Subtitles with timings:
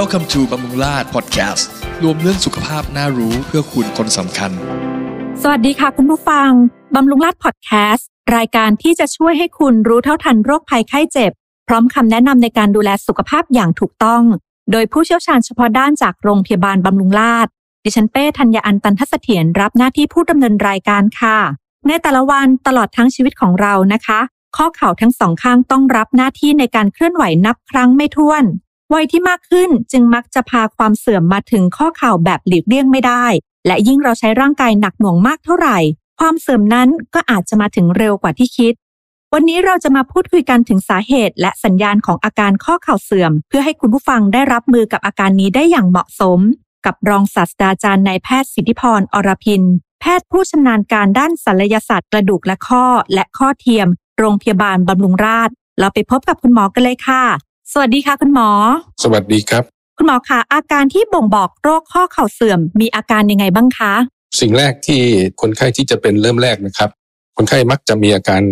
[0.00, 1.64] Welcome to บำรุงราษฎร์ Podcast
[2.02, 4.50] รวมเรื่องสุขภาพน่ารู้เพื่อคุณคนสำคัญ
[5.42, 6.50] สวัสดีค่ะคุณผู้ฟัง
[6.94, 11.32] บำรุงราษฎร์พอดแคสต์รายการที่จะช่วยให้คุณรู้เท่าทันโรคภัยไข้เจ็บ
[11.68, 14.22] พร้อมคำแนะนำในการดูแลสุขภาพอย่างถูกต้อง
[14.72, 17.52] โดยผู้เชี่ยวชาญเฉพาะด้านจากโรงพยาบาลบำรุงราษฎร์
[17.84, 21.38] ดิฉันเป้ธัญญาอันตันทัศเถียรรับหน้าที่ผู้ดำเนินรายการค่ะ
[21.86, 24.20] ในแต่ละวันตลอดทั้งชีวิตของเรานะคะ
[24.56, 28.44] ข้อเข่าทั้งสองข้างต้องรับหน้าที่ในการเคลื่อนไหวนับครั้งไม่ถ้วน
[28.94, 33.26] วัยที่มากขึ้นจึงมักจะพาความเสื่อมมาถึงข้อเข่าแบบหลีกเลี่ยงไม่ได้
[33.66, 35.78] และยิ่งเราใช้ร่างกายหนักหน่วงมากเท่าไหร่
[36.20, 38.74] ความเสื่อมนั้นก็อาจจะมาถึงเร็วกว่าที่คิด
[39.32, 46.40] วันนี้เราจะมาพูดคุยกันถึงสาเหตุ และสัญญาณของอาการข้อเข่าเสื่อม เพื่อให้คุณผู้ฟังได้รับมือกับอาการนี้ได้อย่างเหมาะสม
[46.86, 49.62] กับรองศาสตราจารย์นายแพทย์สิทธิพรอรพิน
[50.00, 52.84] แพทย์ผู้ชำนาญการด้านศัลยศาสตร์กระดูกและข้อ
[53.14, 57.22] และข้อเทียม โรงพยาบาลบำรุงราษฎร์เราไปพบกับคุณหมอกันเลยค่ะ
[57.72, 58.48] สวัสดีค่ะคุณหมอ
[59.02, 59.64] สวัสดีครับ
[59.98, 63.92] คุณหมอคะอาการที่บ่งบอกโรคข้อเข่าเสื่อม มีอาการยังไงบ้างคะ
[64.40, 65.02] สิ่งแรกที่
[65.40, 66.90] คนไข้ที่จะเป็นเริ่มแรกนะครับ
[67.36, 68.42] คนไข้มักจะมีอาการ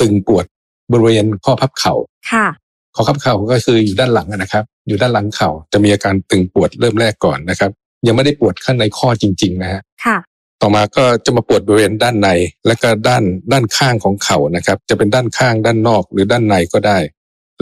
[0.00, 0.44] ตึงปวด
[0.92, 1.94] บริเวณข้อพับเข่า
[2.32, 2.46] ค่ะ
[2.94, 7.70] ข้อพับเข่าก็คืออยู่ด้านหลังนะครับ อยู่ด้านหลังเข่าจะมีอาการตึงปวดเริ่มแรกก่อนนะครับ
[8.06, 10.18] ยังไม่ได้ปวดข้างในข้อจริง ๆ นะฮะค่ะ
[10.62, 12.28] ต่อมาก็จะมาปวดบริเวณด้านใน
[12.66, 16.98] และก็ด้านด้านข้างของเข่านะครับ จะเป็นด้านข้างด้านนอกหรือด้านในก็ได้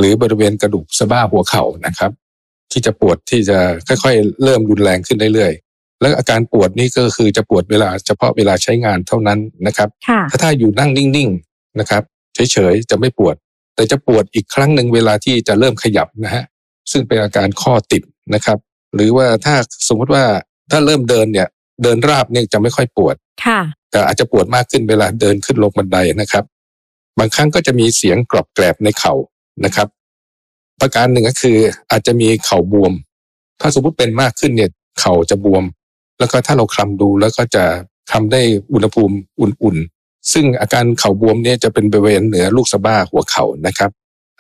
[0.01, 2.11] หรือบริเวณกระดูกสะบ้าหัวเข่านะครับ
[2.73, 12.03] ที่จะปวดที่จะค่อยๆ เริ่มรุนแรงขึ้นเรื่อยๆ แล้วอาการปวดนี่ก็คือจะปวดเวลาเฉพาะเวลาใช้งานเท่านั้นนะครับค่ะถ้าถ้าอยู่นั่งนิ่งๆนะครับ
[12.35, 13.37] เฉยๆจะไม่ปวด
[13.75, 16.45] แต่จะปวดอีกครั้งหนึ่งเวลาที่จะเริ่มขยับนะฮะ
[16.91, 18.03] ซึ่งเป็นอาการข้อติด
[18.35, 18.59] นะครับ
[18.95, 19.55] หรือว่าถ้า
[19.89, 20.25] สมมติว่า
[20.71, 21.49] ถ้าเริ่มเดินเนี่ย
[21.83, 26.45] เดินราบเนี่ยจะไม่ค่อยปวดค่ะแต่อาจจะปวดมากขึ้นเวลาเดินขึ้นลงบันไดนะครับ
[27.19, 29.15] บางครั้งก็จะมีเสียงกรอบแกรบในเข่า
[29.65, 29.89] นะครับ
[30.81, 31.59] ประการหนึ่งก็คือ
[31.91, 32.93] อาจจะมีเข่าบวม
[33.61, 35.65] ถ้าสมมติเป็นมากขึ้นเนี่ยเข่าจะบวม
[36.19, 37.65] แล้วก็ถ้าเราคลำดูแล้วก็จะ
[38.13, 38.41] ทำได้
[38.73, 43.91] อุณหภูมิอุ่นๆ ซึ่งอาการเข่าบวมเนี่ยจะเป็นบริเวณเหนือลูกสะบ้าหัวเข่านะครับ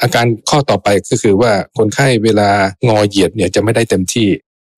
[0.03, 2.51] อาการข้อต่อไปก็คือว่าคนไข้เวลา
[2.89, 4.29] งอเหยียดเนี่ยจะไม่ได้เต็มที่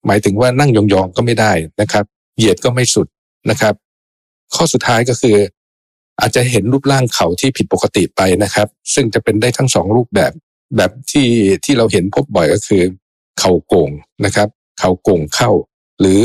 [0.05, 1.51] หมายถึงว่านั่งยองๆก็ไม่ได้
[1.81, 2.05] นะครับ
[2.37, 3.07] เหยียดก็ไม่สุด
[3.49, 3.73] นะครับ
[4.55, 5.37] ข้อสุดท้ายก็คือ
[6.19, 10.31] อาจจะเห็นรูปร่างเข่าที่ผิดปกติไปนะครับ ซึ่งจะเป็นได้ทั้งสองรูปแบบ
[10.77, 11.27] แบบที่
[11.65, 12.83] ที่เราเห็นพบบ่อยก็คือ
[13.39, 13.89] เข่าโก่ง
[14.25, 14.47] นะครับ
[14.79, 15.51] เข่าโก่งเข้า
[15.99, 16.19] หรือ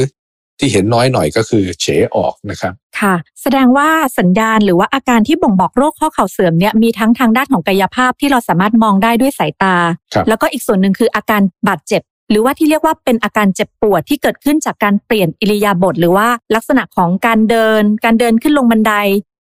[0.59, 3.89] ที่เห็นน้อยหน่อยก็คือเฉออกนะครับ ค่ะ แสดงว่า
[4.19, 9.77] สัญญาณหรือว่าอาการที่บ่งบอกโรคข้อเข่าเสื่อมเนี่ยมีทั้งทางด้านของกายภาพที่เราสามารถมองได้ด้วยสายตา
[10.15, 18.93] ครับแล้วก็อีกส่วนหนึ่งคืออาการบาดเจ็บ หรือว่าที่เรียกว่าเป็นอาการเจ็บปวดที่เกิดขึ้นจากการเปลี่ยนอิริยาบถหรือว่าลักษณะของการเดิน การเดินขึ้นลงบันได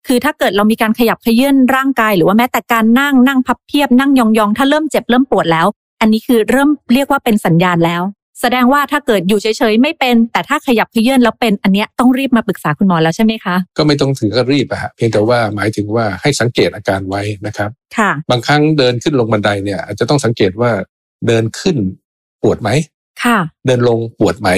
[0.07, 5.67] คือถ้าเกิดเรามีการขยับเขยื่นร่างกายหรือว่าแม้แต่การนั่งนั่งพับเพียบนั่งยองๆ ถ้าเริ่มเจ็บเริ่มปวดแล้ว
[6.01, 8.03] อันนี้คือเริ่มเรียกว่าเป็นสัญญาณแล้ว
[8.41, 20.71] แสดงว่าถ้าเกิดอยู่เฉยๆไม่เป็น แต่ถ้าขยับเขยื่นแล้วเป็นอันเนี้ยต้องรีบมาปรึกษาคุณหมอแล้วใช่ไหมคะ ก็ไม่ต้องถึงกับรีบอะฮะเพียงแต่ว่าหมายถึงว่าให้สังเกตอาการไว้นะครับค่ะบางครั้งเดินขึ้นลงบันไดเนี่ยอาจจะต้องสังเกตว่า
[21.27, 21.77] เดินขึ้น
[22.43, 22.71] ปวดไหม
[23.25, 24.49] ค่ะ เดินลงปวดไหม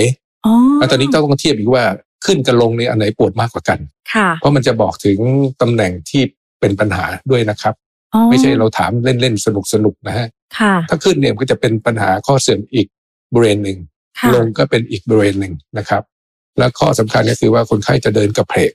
[0.47, 1.85] อ๋อแล้วตอนนี้ต้องเทียบอีกว่า
[2.25, 3.79] ขึ้นกับลงเนี่ยอันไหนปวดมากกว่ากัน
[4.15, 5.19] ค่ะเพราะมันจะบอกถึง
[5.61, 6.23] ตำแหน่งที่
[6.61, 7.75] เป็นปัญหาด้วยนะครับ
[8.15, 10.27] อ๋อไม่ใช่เราถามเล่นๆ สนุกๆนะฮะ
[10.59, 12.87] ค่ะถ้าขึ้นเนี่ยมันก็จะเป็นปัญหาข้อเสื่อมอีก
[13.35, 13.79] บริเวณหนึ่ง
[14.19, 16.03] ค่ะลงก็เป็นอีกบริเวณหนึ่งนะครับ
[16.59, 18.73] แล้วข้อสำคัญก็คือว่าคนไข้จะเดินกระเพก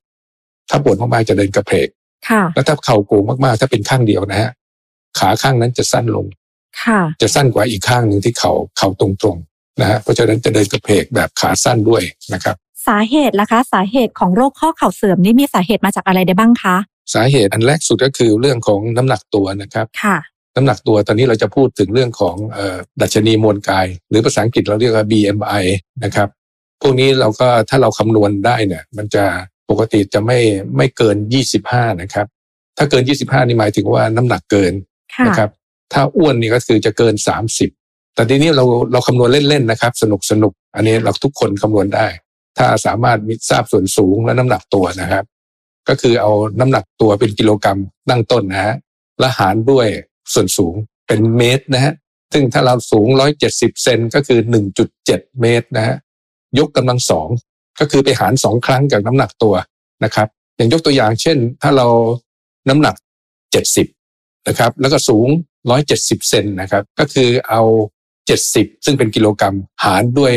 [0.70, 1.88] ถ้าปวดมากๆจะเดินกระเพก
[2.30, 4.50] ค่ะแล้วถ้าเข่าโกงมากๆ ถ้าเป็นข้างเดียวนะฮะ
[5.20, 6.26] ขาข้างนั้นจะสั้นลง
[6.84, 12.04] ค่ะจะสั้นกว่าอีกข้างหนึ่งที่เข่าเข่าตรงๆนะฮะเพราะฉะนั้นจะเดินกระเพกแบบขาสั้นด้วย
[12.34, 12.56] นะครับ
[12.88, 16.76] สาเหตุล่ะคะ สาเหตุของโรคข้อเข่าเสื่อมนี่มีสาเหตุมาจากอะไรได้บ้างคะ
[17.14, 20.18] สาเหตุอันแรกสุดก็คือเรื่องของน้ำหนักตัวนะครับค่ะ
[20.56, 25.64] น้ำหนักตัวตอนนี้เราจะพูดถึงเรื่องของเอ่อดัชนีมวลกาย หรือภาษาอังกฤษเราเรียกว่า BMI
[26.04, 26.28] นะครับ
[26.82, 29.26] พวกนี้เราก็ถ้าเราคำนวณได้เนี่ยมันจะ
[29.70, 30.40] ปกติจะไม่
[30.78, 31.16] ไม่เกิน
[31.64, 32.28] 25 นะครับ
[32.78, 34.74] ถ้าเกิน 25 นี่หมายถึงว่าน้ำหนักเกิน
[35.16, 35.50] ค่ะนะครับ
[35.94, 37.14] ถ้าอ้วนนี่ก็คือจะเกิน
[37.66, 42.08] 30 แต่ทีนี้เราเราคำนวณเล่นๆนะครับ สนุกสนุกอันนี้เราทุกคนคำนวณได้
[42.58, 45.26] ถ้าสามารถมีทราบส่วนสูงและน้ำหนักตัวนะครับ
[45.90, 48.76] ก็คือเอาน้ำหนักตัวเป็นกิโลกรัมตั้งต้นนะฮะ
[49.20, 49.88] และหารด้วย
[50.34, 50.74] ส่วนสูง
[51.08, 51.94] เป็นเมตรนะฮะ
[52.34, 53.08] ซึ่งถ้าเราสูง
[53.46, 54.40] 170 เซนก็คือ
[54.90, 55.96] 1.7 เมตรนะฮะ
[56.60, 57.28] ยกกำลังสอง
[57.80, 59.56] ก็คือไปหารสองครั้งจากน้ำหนักตัว
[60.04, 61.88] นะครับ อย่างยกตัวอย่างเช่น ถ้าเรา
[62.70, 62.96] น้ำหนัก
[63.72, 65.28] 70 นะครับ แล้วก็สูง
[65.78, 67.62] 170 เซนนะครับ ก็คือเอา
[68.24, 70.34] 70 ซึ่งเป็นกิโลกรัมหารด้วย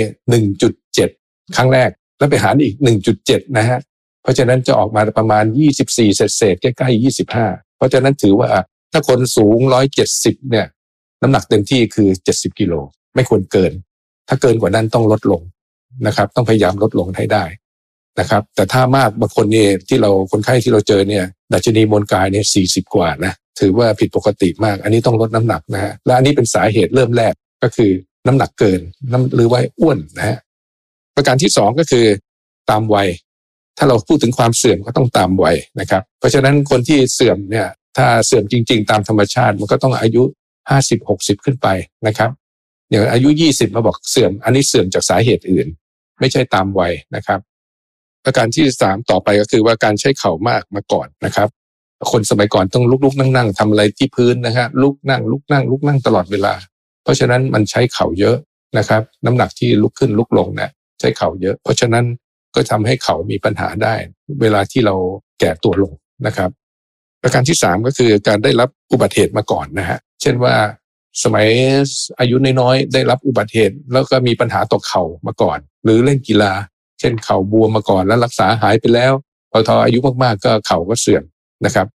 [0.76, 1.90] 1.7 ครั้งแรก
[2.20, 2.74] แล้วไปหารอีก
[3.16, 3.80] 1.7 นะฮะ
[4.22, 5.44] เพราะฉะนั้นจะออกมาประมาณ
[5.80, 7.02] 24 เศษเศษใกล้ๆ
[7.36, 8.48] 25 เพราะฉะนั้นถือว่า
[8.92, 9.58] ถ้าคนสูง
[10.04, 10.66] 170 เนี่ย
[11.22, 12.74] น้ำหนักเต็มที่คือ 70 กิโล
[13.14, 13.72] ไม่ควรเกิน
[14.28, 15.42] ถ้าเกินกว่านั้นต้องลดลง
[16.06, 17.44] นะครับ ต้องพยายามลดลงให้ได้
[18.20, 27.90] นะครับ แต่ถ้ามากบางคนเนี่ยที่เราคนไข้ที่เราเจอเนี่ย ดัชนีมวลกายเนี่ยสี่สิบกว่านะ ถือว่าผิดปกติมาก อันนี้ต้องลดน้ำหนักนะฮะ และอันนี้เป็นสาเหตุเริ่มแรกก็คือ
[28.26, 28.80] น้ำหนักเกิน
[29.12, 30.38] น้ำหรือว่าอ้วนนะฮะ
[31.16, 32.06] ประการที่สองก็คือ
[32.70, 33.08] ตามวัย
[33.78, 37.66] ถ้าเราพูดถึงความเสื่อมก็ต้องตามวัยนะครับ เพราะฉะนั้นคนที่เสื่อมเนี่ย
[37.96, 40.22] ถ้าเสื่อมจริง ๆ ตามธรรมชาติ มันก็ต้องอายุ
[40.70, 41.68] ห้าสิบหกสิบขึ้นไป
[42.06, 42.30] นะครับ
[42.90, 45.66] อย่างอายุยี่สิบมาบอกเสื่อม อันนี้เสื่อมจากสาเหตุอื่น
[46.20, 47.40] ไม่ใช่ตามวัยนะครับ
[48.24, 51.48] ประการที่สามต่อไปก็คือว่าการใช้เข่ามากมาก่อนนะครับ
[52.12, 56.54] คนสมัยก่อนต้องลุกๆนั่งๆทำอะไรที่พื้นนะฮะลุกนั่งลุกนั่งลุกนั่งตลอดเวลา
[57.02, 58.36] เพราะฉะนั้นมันใช้เข่าเยอะ
[58.78, 60.70] นะครับ น้ำหนักที่ลุกขึ้นลุกลงเนี่ย
[61.00, 62.04] ใช้เข่าเยอะ เพราะฉะนั้น
[62.54, 63.94] ก็ทำให้เข่ามีปัญหาได้
[64.40, 64.94] เวลาที่เรา
[65.40, 65.92] แก่ตัวลง
[66.26, 66.50] นะครับ
[67.22, 70.54] ประการที่สามก็คือการได้รับอุบัติเหตุมาก่อนนะฮะเช่นว่า
[71.24, 71.46] สมัย
[72.18, 76.52] อายุน้อยๆได้รับอุบัติเหตุ แล้วก็มีปัญหาตกเข่ามาก่อน หรือเล่นกีฬา
[77.00, 79.12] เช่นเข่าบวมมาก่อนแล้วรักษาหายไปแล้ว
[79.50, 81.24] พอทออายุมากๆก็เข่าก็เสื่อม
[81.64, 81.86] นะครับ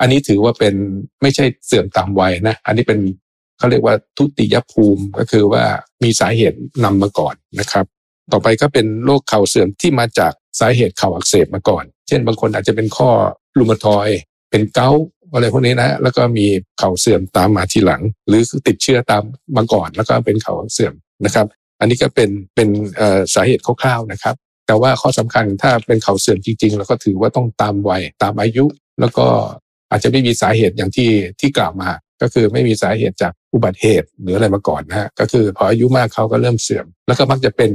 [0.00, 0.74] อันนี้ถือว่าเป็น
[1.22, 3.00] ไม่ใช่เสื่อมตามวัยนะ อันนี้เป็น
[3.58, 5.64] เขาเรียกว่าทุติยภูมิก็คือว่า
[6.02, 7.86] มีสาเหตุนำมาก่อนนะครับ
[8.32, 13.10] ต่อไปก็เป็นโรคเข่าเสื่อมที่มาจากสาเหตุเข่าอักเสบมาก่อน เช่น บางคนอาจจะเป็นข้อ
[13.58, 14.08] รูมาทอย
[14.50, 14.90] เป็นเกา
[15.32, 16.46] อะไรพวกนี้นะแล้วก็มี
[16.78, 19.22] เข่าเสื่อมตามมาทีหลัง หรือติดเชื้อตาม
[19.56, 20.94] มาก่อน แล้วก็เป็นเข่าเสื่อม
[21.24, 21.46] นะครับ
[21.80, 22.68] อันนี้ก็เป็นเป็น
[23.34, 24.34] สาเหตุคร่าวๆนะครับ
[24.66, 28.64] แต่ว่าข้อสำคัญถ้าเป็นเข่าเสื่อมจริงๆเราก็ถือว่าต้องตามวัยตามอายุ
[29.00, 29.26] แล้วก็
[29.90, 31.10] อาจจะไม่มีสาเหตุอย่างที่
[31.40, 31.90] ที่กล่าวมา
[32.22, 37.70] ก็คือไม่มีสาเหตุจากอุบัติเหตุหรืออะไรมาก่อนนะฮะก็คือพออายุมากเขาก็เริ่มเสื่อม แล้วก็มักจะเป็น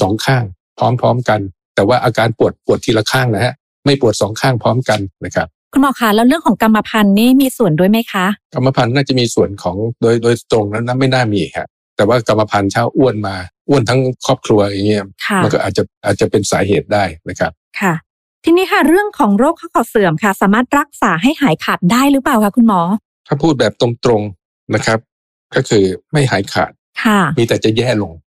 [0.00, 0.44] สองข้าง
[0.78, 1.40] พร้อมๆกัน
[1.74, 3.54] แต่ว่าอาการปวดปวดทีละข้างนะฮะ
[3.84, 13.36] ไม่ปวดสองข้างพร้อมกันนะครับคุณหมอคะแล้วเรื่องของกรรมพันธุ์นี่มีส่วนด้วยไหมคะ กรรมพันธุ์น่าจะมีส่วนของโดยโดยตรงนั้นไม่น่ามีครับแต่ว่ากรรมพันธุ์เช่าอ้วนมา
[13.68, 17.94] อ้วนทั้งครอบครัวอย่างเงี้ยค่ะมันก็อาจจะอาจจะเป็นสาเหตุได้นะครับค่ะ
[18.44, 22.80] ทีนี้ค่ะเรื่องของโรคข้อเข่าเสื่อมค่ะ สามารถรักษาให้หายขาดได้หรือเปล่าคะคุณหมอ
[23.26, 23.88] ถ้าพูดแบบตร
[24.18, 24.98] งๆนะครับ
[25.54, 26.72] ก็คือไม่หายขาด
[27.04, 28.25] ค่ะมีแต่จะแย่ลงค่ะ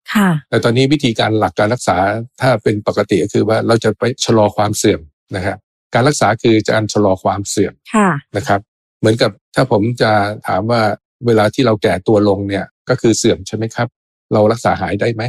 [0.49, 1.97] แต่ตอนนี้วิธีการหลักการรักษา
[2.41, 5.01] ถ้าเป็นปกติก็คือว่าเราจะไปชะลอความเสื่อม
[5.35, 5.57] นะครับ
[5.93, 8.59] การรักษาคือการชะลอความเสื่อมค่ะนะครับ
[8.99, 10.11] เหมือนกับถ้าผมจะ
[10.47, 10.81] ถามว่า
[11.25, 13.87] เวลาที่เราแก่ตัวลงเนี่ยก็คือเสื่อมใช่ไหมครับ
[14.33, 15.23] เรารักษาหายได้ไหม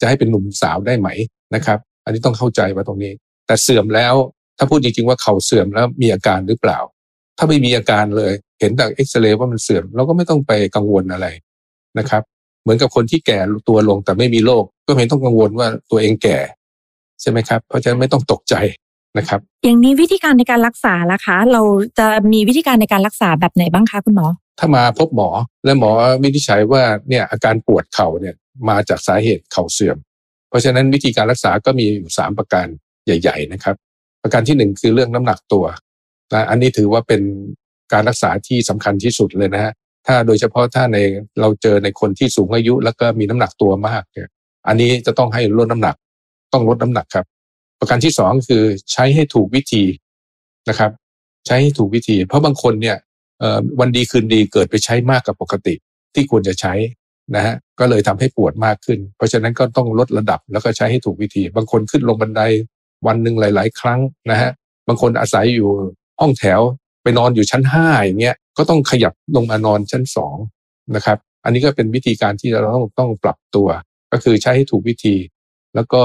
[0.00, 1.08] จะให้เป็นหนุ่มสาวได้ไหม
[1.54, 3.12] นะครับ อันนี้ต้องเข้าใจว่าตรงนี้
[3.46, 4.14] แต่เสื่อมแล้ว
[4.58, 6.78] ถ้าพูดจริงๆว่าเข่าเสื่อมแล้วมีอาการหรือเปล่า
[7.38, 11.26] ถ้าไม่มีอาการเลย เห็นแต่เอ็กซเรย์ว่ามันเสื่อมเราก็ไม่ต้องไปกังวลอะไร
[11.98, 12.22] นะครับ
[12.62, 16.38] เหมือนกับคนที่แก่ตัวลงแต่ไม่มีโรคก็ไม่ต้องกังวลว่าตัวเองแก่
[17.20, 18.54] ใช่ไหมครับ เพราะฉะนั้นไม่ต้องตกใจ
[19.18, 21.62] นะครับ อย่างนี้วิธีการในการรักษาล่ะคะ เรา
[21.98, 24.26] จะมีวิธีการในการรักษาแบบไหนบ้างคะคุณหมอ
[24.58, 25.28] ถ้ามาพบหมอ
[25.64, 25.90] และหมอ
[26.22, 28.34] วินิจฉัยว่าเนี่ยอาการปวดเข่าเนี่ย
[28.68, 29.96] มาจากสาเหตุเข่าเสื่อม
[30.48, 32.66] เพราะฉะนั้นวิธีการรักษาก็มีอยู่สามประการ
[33.06, 33.76] ใหญ่ ๆ นะครับ
[34.22, 35.64] ประการที่หนึ่งคือเรื่องน้ำหนักตัว
[36.32, 37.22] นะอันนี้ถือว่าเป็น
[37.92, 39.72] การรักษาที่สำคัญที่สุดเลยนะฮะ
[40.10, 40.98] ถ้าโดยเฉพาะถ้าใน
[41.40, 44.28] เราเจอในคนที่สูงอายุ แล้วก็มีน้ำหนักตัวมากเนี่ย
[44.68, 45.96] อันนี้จะต้องให้ลดน้ำหนัก
[46.52, 47.26] ต้องลดน้ำหนักครับ
[47.78, 48.62] ประการที่สองคือ
[48.92, 49.84] ใช้ให้ถูกวิธี
[50.68, 50.90] นะครับ
[51.46, 52.96] ใช้ให้ถูกวิธี เพราะบางคนเนี่ย
[53.80, 55.74] วันดีคืนดีเกิดไปใช้มากกว่าปกติ
[56.14, 56.74] ที่ควรจะใช้
[57.34, 62.42] นะฮะก็เลยทำให้ปวดมากขึ้น เพราะฉะนั้นก็ต้องลดระดับแล้วก็ใช้ให้ถูกวิธี บางคนขึ้นลงบันได
[63.06, 64.00] วันหนึ่งหลาย ๆ ครั้ง
[64.30, 64.50] นะฮะ
[64.88, 65.68] บางคนอาศัยอยู่
[66.20, 66.60] ห้องแถว
[67.02, 70.36] ไปนอนอยู่ชั้นห้าอย่างเงี้ยก็ต้องขยับลงมานอนชั้นสอง
[70.96, 73.68] นะครับ อันนี้ก็เป็นวิธีการที่เราต้องต้องปรับตัว
[74.12, 75.16] ก็คือใช้ให้ถูกวิธี
[75.74, 76.02] แล้วก็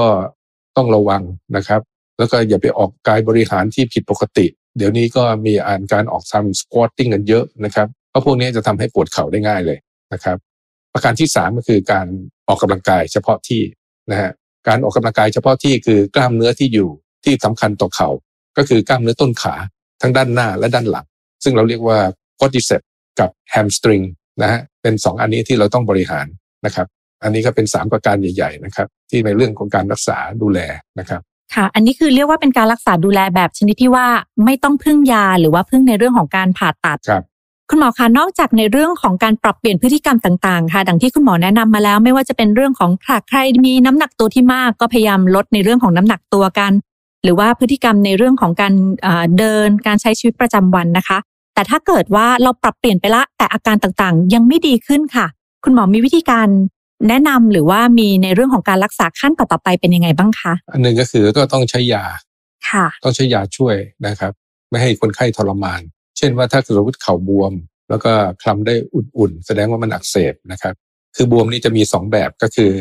[0.76, 1.22] ต้องระวัง
[1.56, 1.80] นะครับ
[2.18, 9.78] แล้วก็อย่าไปออกกายบริหารที่ผิดปกติ เดี๋ยวนี้ก็มีอ่านการออกทำสควอตติ้งกันเยอะนะครับเพราะพวกนี้จะทำให้ปวดเข่าได้ง่ายเลย
[10.12, 10.36] นะครับ
[10.92, 12.06] ประการที่สามก็คือการ
[12.48, 13.62] ออกกำลังกายเฉพาะที่
[14.10, 14.30] นะฮะ
[14.68, 16.88] การออกกำลังกายเฉพาะที่คือกล้ามเนื้อที่อยู่
[17.24, 18.08] ที่สำคัญต่อเข่า
[18.56, 19.54] ก็คือกล้ามเนื้อต้นขา
[20.02, 21.06] ทั้งด้านหน้าและด้านหลัง
[21.44, 21.98] ซึ่งเราเรียกว่า
[22.38, 22.86] quadriceps
[23.20, 24.04] กับ hamstring
[24.42, 26.26] นะฮะเป็นสองอันนี้ที่เราต้องบริหาร
[26.66, 26.86] นะครับ
[27.22, 30.60] อันนี้ก็เป็นสามประการใหญ่ ๆ นะครับ ที่ในเรื่องของการรักษาดูแล
[30.98, 31.20] นะครับ
[31.54, 34.06] ค่ะ อันนี้คือเรียกว่าเป็นการรักษาดูแลแบบชนิดที่ว่า
[34.44, 37.24] ไม่ต้องพึ่งยาหรือว่าพึ่งในเรื่องของการผ่าตัดครับ
[37.70, 46.72] คุณหมอคะนอกจากในเรื่องของการปรับเปลี่ยนพฤติกรรมต่างๆ ค่ะ ดังที่คุณหมอแนะนำมาแล้ว ไม่ว่าจะเป็นเรื่องของถ้าใครมีน้ำหนักตัวที่มาก ก็พยายามลดในเรื่องของน้ำหนักตัวกัน
[47.24, 51.18] หรือว่าพฤติกรรมในเรื่องของการเอ่อเดินการใช้ชีวิตประจำวันนะคะ
[51.54, 55.26] แต่ถ้าเกิดว่าเราปรับเปลี่ยนไปละ แต่อาการต่างๆ ยังไม่ดีขึ้นค่ะ
[55.64, 56.48] คุณหมอมีวิธีการ
[57.08, 62.04] แนะนำหรือว่ามีในเรื่องของการรักษาขั้นต่อๆไปเป็นยังไงบ้างคะอันหนึ่งก็คือก็ต้องใช้ยา
[62.70, 64.32] ค่ะต้องใช้ยาช่วยนะครับ
[64.70, 65.80] ไม่ให้คนไข้ทรมาน
[66.18, 67.52] เช่นว่าถ้าสมมติเข่าบวม
[67.88, 70.74] แล้วก็คลำได้อุ่นๆแสดงว่ามันอักเสบนะครับ
[71.16, 72.72] คือบวมนี่จะมีสองแบบก็คือ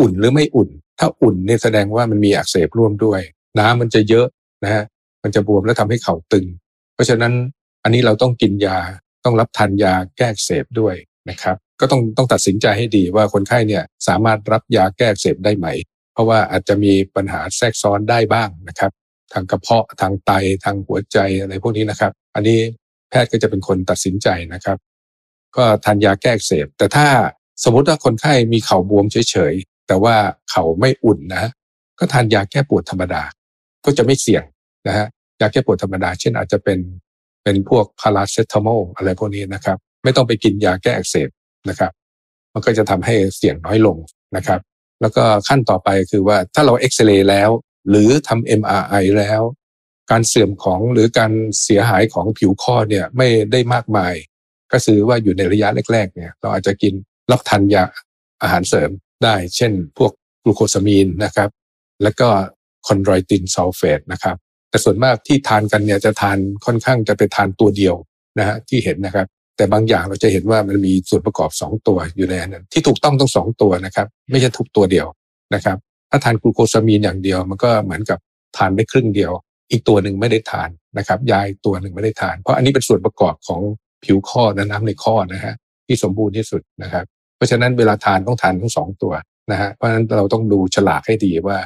[0.00, 3.20] อุ่นหรือไม่อุ่น ถ้าอุ่นเนี่ยแสดงว่ามันมีอักเสบร่วมด้วย
[3.58, 4.26] น้ำมันจะเยอะ
[4.64, 4.84] นะฮะ
[5.22, 6.46] มันจะบวมแล้วทำให้เข่าตึง
[6.94, 7.32] เพราะฉะนั้น
[7.82, 8.78] อันนี้เราต้องกินยา
[9.24, 10.94] ต้องรับทานยาแก้เสบด้วย
[11.30, 15.66] นะครับก็ต้องต้องตัดสินใจให้ดีว่าคนไข้เนี่ยสามารถรับยาแก้เสบได้ไหม
[16.12, 18.92] เพราะว่าอาจจะมีปัญหาแทรกซ้อนได้บ้างนะครับ
[19.32, 20.30] ทางกระเพาะทางไต
[20.64, 22.58] ทางหัวใจอะไรพวกนี้นะครับ อันนี้
[23.10, 24.78] แพทย์ก็จะเป็นคนตัดสินใจนะครับ
[25.56, 27.06] ก็ทานยาแก้เสบแต่ถ้า
[27.64, 30.16] สมมติว่าคนไข้มีเข่าบวมเฉยๆแต่ว่า
[30.50, 31.44] เข่าไม่อุ่นนะ
[31.98, 33.22] ก็ทานยาแก้ปวดธรรมดา
[33.86, 34.42] ก็จะไม่เสี่ยง
[34.86, 35.06] นะฮะ
[35.40, 36.78] ยาแก้ปวดธรรมดา เช่นอาจจะเป็น
[37.42, 41.28] เป็นพวกพาราเซตามอลอะไรพวกนี้นะครับ ไม่ต้องไปกินยาแก้อักเสบ
[41.68, 41.92] นะครับ
[42.52, 43.96] มันก็จะทำให้เสี่ยงน้อยลง
[44.36, 44.60] นะครับ
[45.00, 47.50] แล้วก็ขั้นต่อไปคือว่าถ้าเราเอ็กซเรย์แล้ว
[47.90, 49.42] หรือทำ MRI แล้ว
[50.10, 54.14] การเสื่อมของหรือการเสียหายของผิวข้อเนี่ยไม่ได้มากมาย
[54.72, 56.94] ก็คือว่าอยู่ในระยะแรกๆเนี่ยเราอาจจะกิน
[57.30, 57.84] รับทานยา
[58.42, 58.90] อาหารเสริม
[59.24, 60.12] ได้ เช่น พวก
[60.42, 61.50] กลูโคซามีนนะครับ
[62.02, 62.28] แล้วก็
[62.86, 64.36] คอนโดรอยตินซัลเฟตนะครับ
[64.70, 67.94] แต่ส่วนมากที่ทานกันเนี่ยจะทานค่อนข้างจะไปทานตัวเดียว
[68.38, 69.26] นะฮะที่เห็นนะครับ
[69.56, 75.06] แต่บางอย่างเราจะเห็นว่ามันมีส่วนประกอบ 2 ตัวอยู่ในนั้นที่ถูกต้องต้องสองตัวนะครับ ไม่ใช่ทุกตัวเดียว
[75.54, 75.76] นะครับ
[76.10, 78.18] ถ้าทานกลูโคซามีนอย่างเดียว มันก็เหมือนกับ
[78.56, 79.32] ทานได้ครึ่งเดียว
[79.70, 83.60] อีกตัวหนึ่งไม่ได้ทานนะครับยาอีกตัวหนึ่งไม่ได้ทาน เพราะอันนี้เป็นส่วนประกอบของ
[84.04, 85.54] ผิวข้อและน้ำในข้อนะฮะ
[85.86, 87.04] ที่สมบูรณ์ที่สุดนะครับ
[87.36, 89.12] เพราะฉะนั้นเวลาทานต้องทานทั้งสองตัว
[89.52, 91.58] นะฮะเพราะฉะนั้นเราต้องดูฉลากให้ดีว่า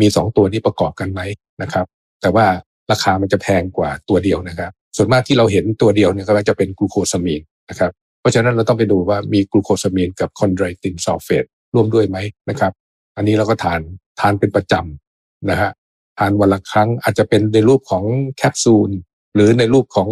[0.00, 1.20] มีสองตัวนี้ประกอบกันไหม
[1.62, 1.86] นะครับ
[2.20, 2.46] แต่ว่า
[2.90, 7.90] ราคามันจะแพงกว่าตัวเดียวนะครับ ส่วนมากที่เราเห็นตัวเดียวเนี่ยก็จะเป็นกลูโคซามีนนะครับ
[8.20, 12.18] เพราะฉะนั้นเราต้องไปดูว่ามีกลูโคซามีนกับคอนโดรอยตินซัลเฟตร่วมด้วยไหม
[12.50, 12.72] นะครับ
[13.16, 13.80] อันนี้เราก็ทาน
[14.20, 15.70] ทานเป็นประจำนะฮะ
[16.18, 18.04] ทานวันละครั้งอาจจะเป็นในรูปของ
[18.36, 18.90] แคปซูล
[19.34, 20.08] หรือในรูปของ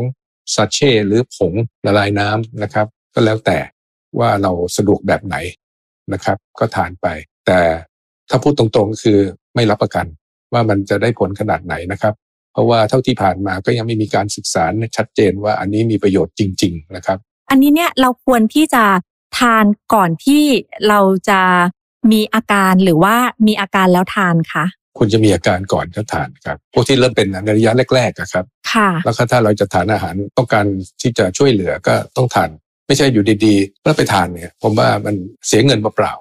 [0.54, 1.52] ซาเช่หรือผง
[1.86, 3.58] ละลายน้ำนะครับ ก็แล้วแต่
[4.18, 5.36] ว่าเราสะดวกแบบไหน
[6.12, 7.06] นะครับ ก็ทานไป
[7.46, 7.60] แต่
[8.30, 9.18] ถ้าพูดตรงๆก็คือ
[9.54, 10.06] ไม่รับประกัน
[10.52, 12.14] ว่ามันจะได้ผลขนาดไหนนะครับ
[12.52, 14.64] เพราะว่าเท่าที่ผ่านมาก็ยังไม่มีการศึกษา
[14.96, 17.18] ชัดเจนว่าอันนี้มีประโยชน์จริง ๆ นะครับ
[17.50, 18.84] อันนี้เนี่ยเราควรที่จะ
[19.38, 19.64] ทาน
[19.94, 20.44] ก่อนที่
[20.88, 21.40] เราจะ
[22.12, 23.16] มีอาการหรือว่า
[23.46, 24.64] มีอาการแล้วทานคะ
[24.98, 30.66] คุณจะมีอาการก่อนจะทานครับพวกที่เริ่มเป็นในระยะแรกๆอะครับค่ะแล้วก็ถ้าเราจะทานอาหารต้องการ
[31.02, 32.50] ที่จะช่วยเหลือก็ต้องทาน
[32.86, 35.14] ไม่ใช่อยู่ดีๆแล้วไปทานเนี่ยผมว่ามัน
[35.46, 36.14] เสียเงินเปล่า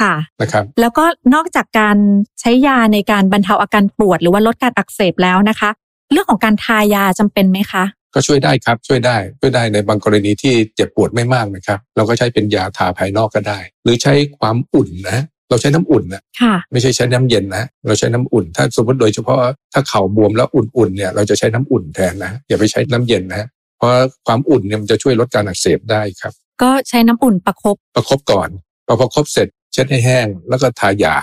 [0.00, 1.96] ค่ะๆนะครับแล้วก็นอกจากการ
[2.40, 5.70] ใช้ยาในการบรรเทาอาการปวด หรือว่าลดการอักเสบแล้วนะคะ
[6.12, 7.84] เรื่องของการทายาจำเป็นไหมคะ
[8.14, 19.38] ก็ช่วยได้ครับช่วยได้ช่วยได้ในบางกรณีที่เจ็บปวดไม่มากนะครับ เราก็ใช้เป็นยาทาภายนอกก็ได้ หรือใช้ความอุ่นนะเราใช้น้ำอุ่นนะค่ะไม่ใช่ใช้น้ำเย็นนะเราใช้น้ำอุ่น ถ้าสมมติโดยเฉพาะ
[19.72, 23.90] ถ้าเข่าบวมแล้วอุ่นๆเนี่ยเราจะใช้น้ำอุ่นแทนนะอย่าไปใช้น้ำเย็นนะเพราะ
[24.26, 26.32] ความอุ่นเนี่ยมันจะช่วยลดการอักเสบได้ครับ
[26.62, 28.48] ก็ใช้น้ำอุ่นประคบประคบก่อน
[28.86, 31.16] พอประคบเสร็จ เช็ดให้แห้งแล้วก็ทายา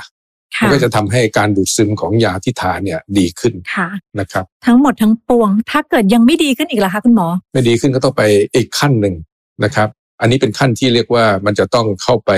[0.61, 3.89] มัค่ะก็จะทำให้การดูดซึมของยาที่ทานเนี่ยดีขึ้นค่ะ
[4.19, 8.23] นะครับ ทั้งหมดทั้งปวง ถ้าเกิดยังไม่ดีขึ้นอีกล่ะคะคุณหมอ ไม่ดีขึ้นก็ต้องไป
[8.55, 9.15] อีกขั้นหนึ่ง
[9.63, 9.89] นะครับ
[10.21, 12.31] อันนี้เป็นขั้นที่เรียกว่ามันจะต้องเข้าไป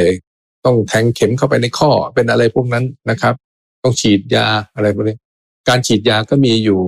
[0.65, 3.34] ต้องแทงเข็มเข้าไปในข้อเป็นอะไรพวกนั้นนะครับ
[3.84, 5.18] ต้องฉีดยาอะไรพวกนี้
[5.70, 6.80] การฉีดยาก็มีอยู่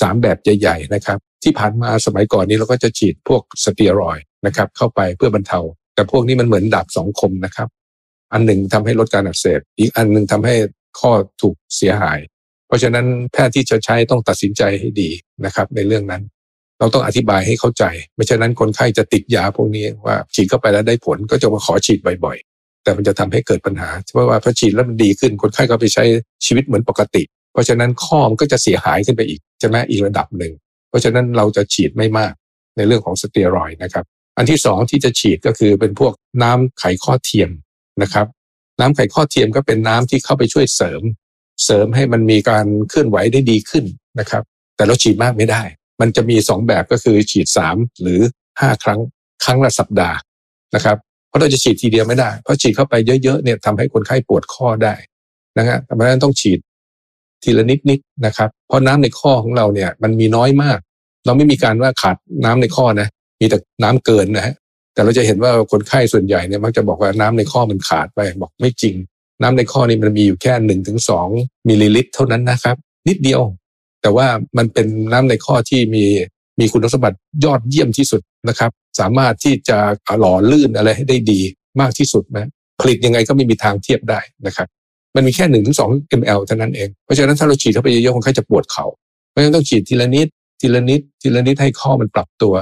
[0.00, 5.60] สามแบบใหญ่ๆนะครับ ที่ผ่านมาสมัยก่อนนี้เราก็จะฉีดพวกสเตียรอยด์นะครับ เข้าไปเพื่อบรรเทา
[5.94, 7.68] แต่พวกนี้มันเหมือนดาบสองคมนะครับ
[8.34, 10.54] อันหนึ่งทำให้ลดการอักเสบอีกอันหนึ่งทำให้
[11.00, 11.12] ข้อ
[11.42, 12.18] ถูกเสียหาย
[12.66, 15.10] เพราะฉะนั้นแพทย์ที่จะใช้ต้องตัดสินใจให้ดี
[15.44, 16.22] นะครับ ในเรื่องนั้น
[16.78, 26.04] เราต้องอธิบายให้เข้าใจ ไม่ฉะนั้นคนไข้จะติดยาพวกนี้ว่าฉีดเข้าไปแล้วได้ผลก็จะมาขอฉีดบ่อยๆ แต่มันจะทำให้เกิดปัญหาเพราะว่าพอฉีดแล้วมันดีขึ้นคนไข้ก็ไปใช้
[26.46, 27.22] ชีวิตเหมือนปกติ
[27.52, 30.52] เพราะฉะนั้นข้อมันก็จะเสียหายขึ้นไปอีกใช่ไหมอีกระดับหนึ่ง
[30.88, 32.32] เพราะฉะนั้นเราจะฉีดไม่มาก
[32.76, 34.04] ในเรื่องของสเตียรอยนะครับ
[34.36, 36.12] อันที่สองที่จะฉีดก็คือเป็นพวก
[36.42, 37.50] น้ำไขข้อเทียม
[38.02, 38.26] นะครับ
[38.80, 41.02] น้ำไข่ข้อเทียมก็เป็นน้ำที่เข้าไปช่วยเสริม
[41.64, 43.84] เสริมให้มันมีการเคลื่อนไหวได้ดีขึ้น
[44.20, 44.42] นะครับ
[44.76, 45.62] แต่เราฉีดมากไม่ได้
[46.00, 48.20] มันจะมีสองแบบก็คือฉีดสามหรือ
[48.60, 49.00] ห้าครั้ง
[49.44, 50.18] ครั้งละสัปดาห์
[50.74, 50.96] นะครับ
[51.28, 54.94] เพราะเราจะฉีดทีเดียวไม่ได้ เพราะฉีดเข้าไปเยอะๆเนี่ยทำให้คนไข้ปวดข้อได้
[55.58, 56.58] นะฮะเพราะฉะนั้นต้องฉีด
[57.42, 60.78] ทีละนิดๆนะครับ เพราะน้ำในข้อของเราเนี่ยมันมีน้อยมาก
[61.26, 63.08] เราไม่มีการว่าขาดน้ำในข้อนะ
[63.40, 64.54] มีแต่น้ำเกินนะฮะ
[64.94, 68.94] แต่เราจะเห็นว่าคนไข้ส่วนใหญ่เนี่ยมักจะบอกว่าน้ำในข้อมันขาดไปบอกไม่จริง
[69.42, 71.28] น้ำในข้อนี่มันมีอยู่แค่หนึ่งถึงสอง
[71.68, 72.76] มิลลิลิตร เท่านั้นนะครับ
[73.08, 73.42] นิดเดียว
[74.02, 74.26] แต่ว่า
[74.58, 76.04] มันเป็นน้ำในข้อที่มี
[76.60, 78.70] มีคุณสมบัติยอดเยี่ยมที่สุดนะครับ
[79.00, 79.78] สามารถที่จะ
[80.20, 81.40] หล่อลื่นอะไรให้ได้ดี
[81.80, 82.48] มากที่สุดนะ
[82.80, 84.68] ผลิตยังไงก็ไม่มีทางเทียบได้นะครับ
[85.14, 88.86] มันมีแค่หนึ่งถึงสอง ml เท่านั้นเองเพราะฉะนั้นถ้าเราฉีดเข้าไปเยอะๆคนไข้จะปวดเขา่า
[89.30, 90.28] เพราะฉะนั้นต้องฉีดทีละนิด
[90.60, 92.54] ทีละนิดทีละนิดให้ข้อมันปรับตัว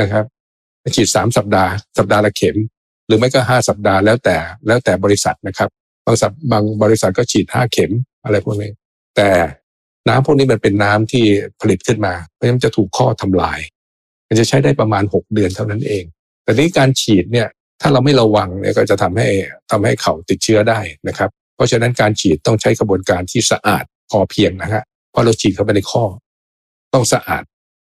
[0.00, 0.24] นะครับ
[0.96, 2.56] ฉีดสามสัปดาห์สัปดาห์ละเข็ม
[3.06, 5.68] หรือไม่ก็ห้าสัปดาห์แล้วแต่แล้วแต่บริษัทนะครับ
[6.06, 7.92] บางสับบางบริษัทก็ฉีดห้าเข็ม
[8.24, 8.72] อะไรพวกนี้
[9.16, 9.28] แต่
[10.08, 11.24] น้ำพวกนี้มันเป็นน้ำที่
[11.60, 13.58] ผลิตขึ้นมาเพราะฉะนั้นจะถูกข้อทำลาย
[14.28, 16.04] มันจะใช้ได้ประมาณหกเดือนเท่านั้นเอง
[16.44, 17.48] แต่นี้การฉีดเนี่ย
[17.80, 19.28] ถ้าเราไม่ระวังเนี่ยก็จะทำให้
[19.70, 26.04] ทำให้เขาติดเชื้อได้นะครับ เพราะฉะนั้นการฉีดต้องใช้กระบวนการที่สะอาดพอเพียงนะฮะเพราะเราฉีดเข้าไปในข้อ
[26.94, 27.42] ต้องสะอาด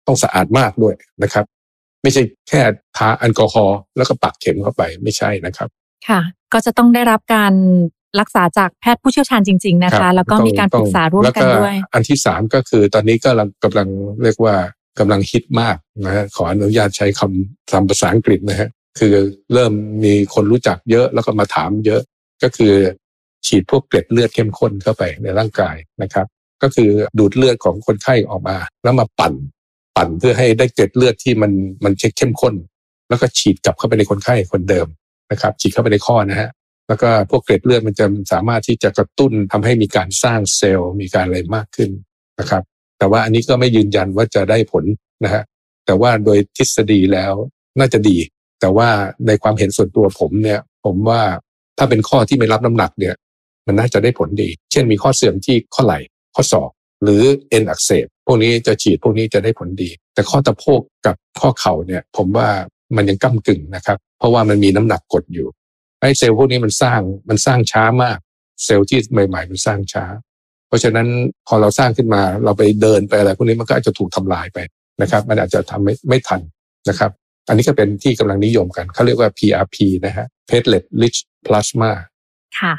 [0.08, 1.46] ต้องสะอาดมากด้วยนะครับ
[2.04, 2.62] ไม่ใช่แค่
[2.98, 5.70] ทาแอลกอฮอล์แล้วก็ปักเข็มเข้าไปไม่ใช่นะครับ
[6.08, 6.22] ค่ะ
[6.54, 7.54] ก็จะต้องได้รับการ
[8.20, 13.88] รักษาจากแพทย์ผู้เชี่ยวชาญจริง ๆ นะครัคะบแล้วก็มีการปรึกษาร่วมกันด้วยแล้อันที่สามก็คือตอนนี้ก็กำลังกำลัง
[14.24, 14.56] เรียกว่า
[15.00, 18.70] กำลังฮิตมากนะฮะขออนุญาตใช้คำคำภาษาอังกฤษนะฮะ
[19.00, 19.14] คือ
[19.54, 19.74] เริ่ม
[20.06, 22.02] มีคนรู้จักเยอะแล้วก็มาถามเยอะ
[22.44, 22.74] ก็คือ
[23.46, 26.28] ฉีดพวกเกล็ดเลือดเข้มข้นเข้าไปในร่างกายนะครับ
[26.62, 29.34] ก็คือดูดเลือดของคนไข้ออกมา แล้วมาปั่น
[29.96, 31.52] ปั่นเพื่อให้ได้เกล็ดเลือดที่มัน
[31.84, 32.56] มันเช็คเข้มข้น
[33.10, 34.88] แล้วก็ฉีดกลับเข้าไปในคนไข้คนเดิม
[35.32, 36.50] นะครับ ฉีดเข้าไปในข้อนะฮะ
[36.88, 41.90] แล้วก็พวกเกล็ดเลือดมันจะสามารถที่จะกระตุ้นทำให้มีการสร้างเซลล์มีการอะไรมากขึ้น
[42.40, 42.64] นะครับ
[43.00, 44.84] แต่ว่าอันนี้ก็ไม่ยืนยันว่าจะได้ผล
[45.24, 45.44] นะฮะ
[45.86, 47.34] แต่ว่าโดยทฤษฎีแล้ว
[47.80, 48.18] น่าจะดี
[48.62, 48.90] แต่ว่า
[49.28, 51.22] ในความเห็นส่วนตัวผมเนี่ย ผมว่า
[51.78, 53.16] ถ้าเป็นข้อที่ไม่รับน้ำหนักเนี่ย
[53.68, 56.00] มันน่าจะได้ผลดี เช่นมีข้อเสื่อมที่ข้อไหล่
[56.36, 56.70] ข้อศอก
[57.04, 62.48] หรือเอ็นอักเสบ พวกนี้จะฉีดพวกนี้จะได้ผลดี แต่ข้อตะโพกกับข้อเข่าเนี่ย ผมว่า
[62.96, 65.48] มันยังก้ากึ่งนะครับ เพราะว่ามันมีน้ำหนักกดอยู่
[66.00, 68.18] ไอ้เซลล์พวกนี้มันสร้างมันสร้างช้ามาก
[68.64, 70.06] เซลล์ที่ใหม่ ๆ มันสร้างช้า
[70.68, 71.08] เพราะฉะนั้น
[71.48, 74.60] พอเราสร้างขึ้นมาเราไปเดินไปอะไรพวกนี้มันก็อาจจะถูกทำลายไป
[75.02, 76.42] นะครับ มันอาจจะทำไม่ไม่ทัน
[76.90, 77.12] นะครับ
[77.48, 79.76] อันนี้ก็เป็นที่กำลังนิยมกันเขาเรียกว่า PRP
[80.06, 81.92] นะฮะ platelet rich plasma
[82.60, 82.74] ค่ะ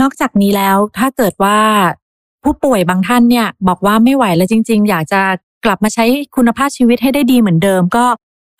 [0.00, 1.58] นอกจากนี้แล้วถ้าเกิดว่า
[2.44, 5.20] ผู้ป่วยบางท่านเนี่ยบอกว่าไม่ไหวแล้วจริง ๆ อยากจะ
[5.64, 6.04] กลับมาใช้
[6.36, 8.04] คุณภาพชีวิตให้ได้ดีเหมือนเดิมก็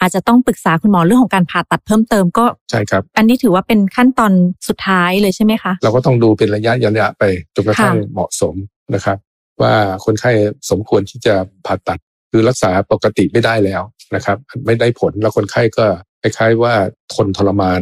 [0.00, 4.32] อาจจะต้องปรึกษาคุณหมอเรื่องของการผ่าตัดเพิ่มเติมก็ใช่ครับ อันนี้ถือว่าเป็นขั้นตอน
[4.68, 8.54] สุดท้ายเลยใช่ไหมคะ เราก็ต้องดูเป็นระยะระยะไปจนกระทั่งเหมาะสม
[8.95, 9.18] นะครับ
[9.62, 10.30] ว่าคนไข้
[10.71, 11.34] สมควรที่จะ
[11.66, 11.99] ผ่าตัด
[12.30, 13.82] คือรักษาปกติไม่ได้แล้ว
[14.14, 15.86] นะครับ ไม่ได้ผลแล้วคนไข้ก็
[16.23, 16.75] คล้ายๆว่า
[17.14, 17.80] ทนทรมาน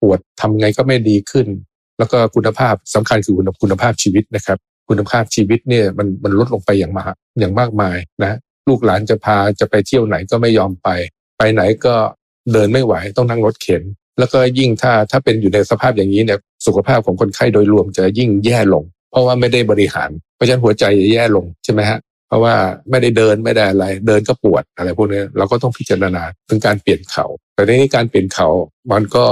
[0.00, 1.46] ปวดทำไงก็ไม่ดีขึ้น
[1.98, 4.58] แล้วก็คุณภาพสำคัญคือคุณคุณภาพชีวิตนะครับ
[4.88, 10.88] คุณภาพชีวิตเนี่ยมันมันลดลงไปอย่างมากอย่างมากมายนะลูกหลานจะพาจะไปเที่ยวไหนก็ไม่ยอมไป
[11.38, 11.94] ไปไหนก็
[12.52, 13.82] เดินไม่ไหวต้องนั่งรถเข็น
[14.18, 21.98] แล้วก็ยิ่งถ้าถ้าเป็นอยู่ในสภาพอย่างนี้เนี่ยสุขภาพของคนไข้โดยรวมจะยิ่งแย่ลง เพราะว่าไม่ได้บริหารเพราะฉะนั้นหัวใจจะแย่ลงใช่ไหมฮะ
[22.28, 22.54] เพราะว่า
[22.90, 28.48] ไม่ได้เดินไม่ได้อะไร เดินก็ปวดอะไรพวกนี้เราก็ต้องพิจารณาถึงการเปลี่ยนเขา แต่ในนี้การเปลี่ยนเขา
[28.92, 29.26] มันก็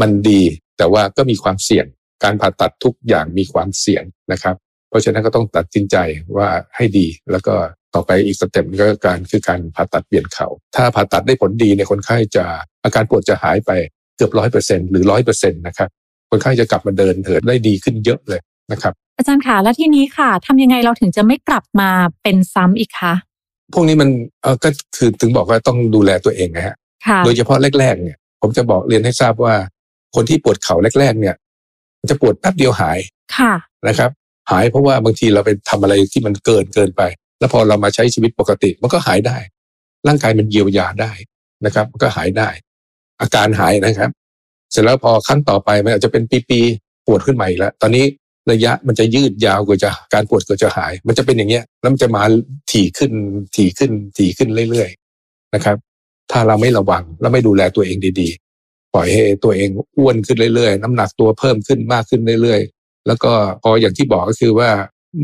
[0.00, 0.42] มันดี
[0.78, 1.86] แต่ว่าก็มีความเสี่ยง
[2.24, 4.56] การผ่าตัดทุกอย่างมีความเสี่ยงนะครับ
[4.88, 5.96] เพราะฉะนั้นก็ต้องตัดสินใจ
[6.36, 7.54] ว่าให้ดีแล้วก็
[7.94, 12.44] ต่อไปอีกสเต็ปก็การคือการผ่าตัดเปลี่ยนเขา ถ้าผ่าตัดได้ผลดีเนี่ยคนไข้จะ
[12.84, 13.70] อาการปวดจะหายไป
[14.16, 15.88] เกือบร้อยเปอร์เซ็นหรือร้อยเปอร์เซ็นต์นะครับ
[16.30, 18.40] คนไข้จะกลับมาเดินเถิดได้ดีขึ้นเยอะเลย
[18.72, 21.90] นะครับ อาจารย์ค่ะแล้วที่นี้ค่ะทำยังไงเราถึงจะไม่กลับมา
[22.22, 23.14] เป็นซ้ำอีกคะ
[23.72, 24.08] พวกนี้มัน
[24.42, 26.74] เออก็คือถึงบอกว่าต้องดูแลตัวเองนะฮะ
[27.06, 29.54] ค่ะโดยเฉพาะแรกๆเนี่ย ผมจะบอกเรียนให้ทราบว่า
[30.14, 31.34] คนที่ปวดเข่าแรก ๆ เนี่ย
[32.00, 32.98] มันจะปวดแป๊บเดียวหาย
[33.36, 33.52] ค่ะ
[33.88, 34.10] นะครับ
[34.50, 37.02] หายเพราะว่าบางทีเราไปทำอะไรที่มันเกินเกินไป
[37.38, 39.38] แล้วพอเรามาใช้ชีวิตปกติ มันก็หายได้
[40.06, 41.12] ร่างกายมันเยียวยาได้
[41.64, 42.48] นะครับมันก็หายได้
[43.20, 44.10] อาการหายนะครับ
[44.72, 48.04] เสร็จแล้วพอขั้นต่อไปมันอาจจะเป็นปีๆปวดขึ้นมาอีกแล้วตอนนี้
[48.50, 52.22] ระยะมันจะยืดยาวกว่าจะการปวดก็จะหาย มันจะเป็นอย่างเงี้ยแล้วมันจะมา
[52.72, 53.12] ถี่ขึ้น
[53.56, 55.76] ถี่ขึ้นถี่ขึ้นเรื่อยๆนะครับ
[56.32, 62.77] ถ้าเราไม่ระวังและไม่ดูแลตัวเองดีๆ ปล่อยให้ตัวเองอ้วนขึ้นเรื่อยๆ น้ำหนักตัวเพิ่มขึ้นมากขึ้นเรื่อยๆ
[63.08, 64.70] แล้วก็พออย่างที่บอกก็คือว่า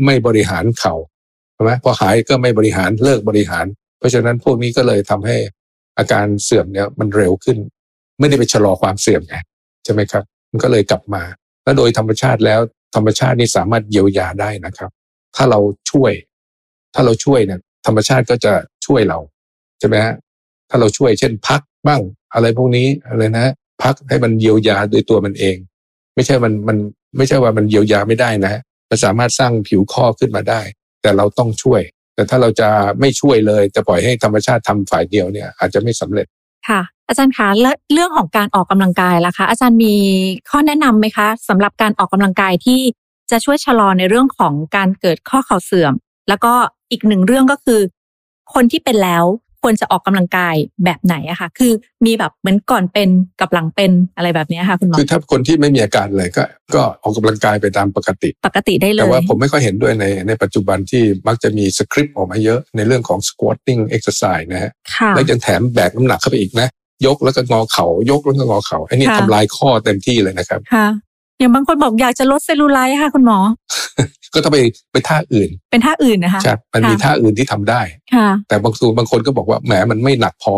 [0.05, 0.95] ไม่บริหารเข่า
[1.53, 3.65] ใช่ไหมพอหายก็ไม่บริหารเลิกบริหาร
[3.97, 5.37] เพราะฉะนั้นพวกนี้ก็เลยทำให้
[5.97, 7.57] อาการเสื่อมเนี่ยมันเร็วขึ้น
[8.19, 9.35] ไม่ได้ไปชะลอความเสื่อมไง
[9.83, 11.23] ใช่ไหมครับ มันก็เลยกลับมา
[11.63, 12.59] แล้วโดยธรรมชาติแล้ว
[12.95, 14.91] ธรรมชาตินี่สามารถเยียวยาได้นะครับ
[15.35, 15.59] ถ้าเรา
[15.91, 16.11] ช่วย
[16.93, 18.53] ถ้าเราช่วยเนี่ยธรรมชาติก็จะ
[18.85, 19.19] ช่วยเรา
[19.79, 20.13] ใช่ไหมฮะ
[20.69, 22.01] ถ้าเราช่วยเช่นพักบ้าง
[22.33, 25.57] อะไรพวกนี้อะไรนะ พักให้มันเยียวยาโดยตัวมันเอง
[26.15, 26.77] ไม่ใช่มันมัน
[27.17, 30.61] ไม่ใช่ว่ามันเยียวยาไม่ได้นะมันสามารถสร้างผิวข้อขึ้นมาได้
[31.01, 31.81] แต่เราต้องช่วย
[32.15, 36.27] แต่ถ้าเราจะไม่ช่วยเลยจะปล่อยให้ธรรมชาติทำฝ่ายเดียวเนี่ยอาจจะไม่สำเร็จ
[36.69, 39.95] ค่ะ อาจารย์คะและเรื่องของการออกกำลังกายล่ะคะอาจารย์มี
[40.49, 42.79] ข้อแนะนำไหมคะสำหรับการออกกำลังกายที่
[43.31, 45.93] จะช่วยชะลอในเรื่องของการเกิดข้อเข่าเสื่อม
[46.29, 46.53] แล้วก็
[46.91, 47.79] อีกหนึ่งเรื่องก็คือ
[48.53, 49.25] คนที่เป็นแล้ว
[49.65, 51.71] ควรจะออกกำลังกายแบบไหนอะคะคือ
[52.05, 53.09] มีแบบเหมือนก่อนเป็น
[53.41, 56.43] กับหลังเป็นอะไรแบบเนี้ยค่ะคุณหมอคือถ้าคนที่ไม่มีอาการเลยก็
[56.75, 66.67] ก็ออกกำลังกายไปตามปกติ ปกติได้เลยแต่ว่าผมไม่ค่อยเห็นด้วยในในปัจจุบันที่มักจะมีสคริปต์ออกมาเยอะในเรื่องของ squatting exercise นะฮะค่ะแล้วยังแถมแบกน้ำหนักเข้าไปอีกนะ
[67.05, 70.87] ยกแล้วก็งอเขา่ายกแล้วก็งอเขา่าไอ้นี่ค่ะทำลายข้อเต็มที่เลยนะครับค่ะ
[71.39, 73.39] อย่างบางคนบอกอยากจะลดเซลลูไลท์ค่ะคุณหมอ
[74.35, 74.59] ก็ต้องไป
[74.91, 77.81] ไปท่าอื่น เป็นท่าอื่นนะคะใช่มันมีค่ะท่าอื่นที่ทำได้
[78.15, 80.55] ค่ะแต่บางส่วนบางคนก็บอกว่าแหมมันไม่หนักพอ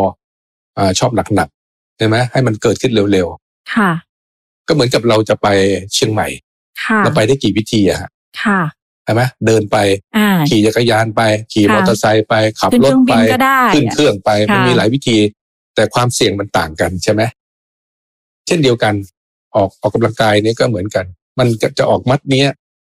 [0.78, 3.26] อ่าชอบหนักๆใช่ไหมให้มันเกิดขึ้นเร็ว
[3.74, 5.46] ค่ะๆก็เหมือนกับเราจะไป
[5.94, 6.28] เชียงใหม่
[6.84, 8.10] ค่ะเราไปได้กี่วิธีอะฮะ
[8.42, 8.60] ค่ะ
[9.04, 9.76] ใช่ไหมเดินไป
[10.16, 15.18] อ่าขี่จักรยานไป ขี่ค่ะมอเตอร์ไซค์ไปขับขึ้นรเคถรื่องไปบินก็ได้ขึ้นเครื่องไปค่ะมันมีหลายวิธี
[15.74, 17.22] แต่ความเสี่ยงมันต่างกันใช่ไหม
[18.46, 18.94] เช่นเดียวกัน
[19.56, 21.04] ออกออกกำลังกายเนี่ยก็เหมือนกัน
[21.38, 22.48] มันจะจะออกมัดเนี้ย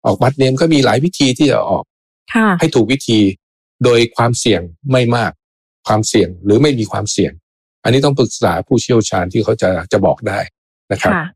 [0.07, 1.85] ออกมัดเนี้ยมันก็มีหลายวิธีที่จะออก
[2.35, 3.21] ค่ะให้ถูกวิธี
[3.85, 5.33] โดยความเสี่ยงไม่มาก
[5.87, 7.33] ความเสี่ยงหรือไม่มีความเสี่ยง
[7.85, 10.39] อันนี้ต้องปรึกษาผู้เชี่ยวชาญที่เขาจะจะบอกได้
[10.93, 11.27] นะครับค่ะ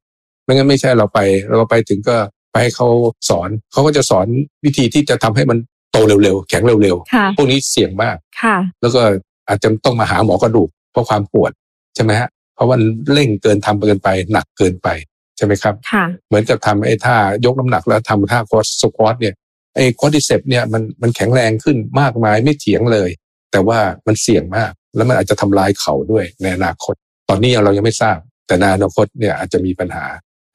[0.45, 1.19] ไม่งั้นไม่ใช่เราไป
[1.57, 2.17] เราไปถึงก็
[2.53, 2.89] ไปให้เขา
[3.29, 4.27] สอนเขาก็จะสอน
[4.65, 5.59] วิธีที่จะทำให้มัน
[5.93, 9.01] โตเร็วๆแข็งเร็วค่ะๆพวกนี้เสี่ยงมากค่ะ แล้วก็
[9.49, 11.53] อาจจะต้องมาหาหมอกระดูกเพราะความปวด
[11.95, 12.77] ใช่ไหมฮะเพราะว่า
[13.13, 19.35] เร่งเกินทำเกินไป หนักเกินไปใช่ไหมครับค่ะเหมือนกับทำไอ้ท่ายกน้ำหนักแล้วทำท่าคอสควอตเนี่ย
[19.77, 23.11] ไอ้ควอดิเซปเนี่ยมันมันแข็งแรงขึ้นมากมายไม่เถียงเลย
[23.53, 26.95] แต่ว่ามันเสี่ยงมาก แล้วมันอาจจะทำลายเข่าด้วยในอนาคต
[27.29, 30.05] ตอนนี้เรายังไม่ทราบ แต่ในอนาคตเนี่ยอาจจะมีปัญหา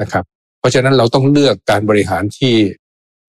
[0.01, 0.23] นะครับ
[0.59, 2.55] เพราะฉะนั้นเราต้องเลือกการบริหารที่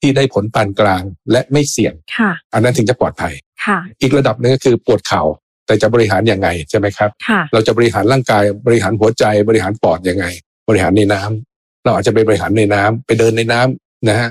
[0.01, 5.23] ที่ได้ผลปานกลางและไม่เสี่ยงค่ะอันนั้นถึงจะปลอดภัยค่ะอีกระดับหนึงก็คือปวดเข่า
[5.66, 10.27] แต่จะบริหารยังไงใช่ไหมครับค่ะเราจะบริหารร่างกายบริหารหัวใจบริหารปอดยังไง
[10.68, 14.31] บริหารในน้ำเราอาจจะไปบริหารในน้ำไปเดินในน้ำนะฮะ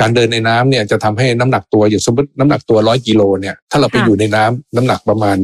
[0.00, 5.36] การเดินในน้ำเนี่ยจะทำให้น้ำหนักตัวอย่างสมมติน้ำหนักตัวร้อยกิโลเนี่ยถ้าเราไปค่ะอยู่ในน้ำน้ำหนักประมาณ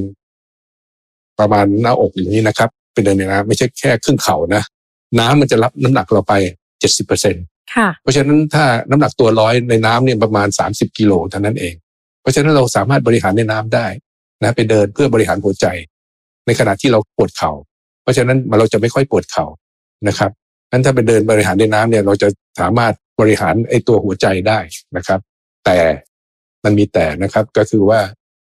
[1.40, 4.62] ประมาณหน้าอกอย่างนี้นะครับไปเดินในน้ำไม่ใช่แค่ครึ่งเข่านะ
[5.18, 6.34] น้ำมันจะรับน้ำหนักเราไป
[6.80, 7.34] เจ็ดสิบเปอร์เซ็น
[7.74, 11.74] ค่ะเพราะฉะนั้นถ้าน้ำหนักตัวร้อยในน้ำเนี่ยประมาณสามสิบกิโลเท่านั้นเอง
[12.20, 13.86] เพราะฉะนั้นเราสามารถบริหารในน้ำได้
[14.42, 15.66] นะไปเดินเพื่อบริหารหัวใจ
[16.46, 17.52] ในขณะที่เราปวดเขา่า
[18.02, 19.46] เพราะฉะนั้นเราจะไม่ค่อยปวดเข่า
[20.06, 20.30] นะครับ
[20.70, 22.28] นั้นถ้าไปเดินบริหารในน้ำเนี่ย เราจะ
[22.60, 24.58] สามารถบริหารไอ้ตัวหัวใจได้
[24.96, 25.20] นะครับ
[25.64, 25.78] แต่
[26.64, 28.00] มันมีแต่นะครับก็คือว่า